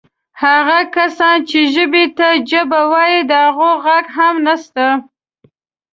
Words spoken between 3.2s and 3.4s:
د